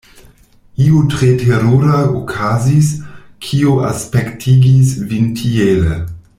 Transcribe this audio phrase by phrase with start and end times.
[0.85, 2.89] Io tre terura okazis,
[3.47, 6.01] kio aspektigis vin tiele.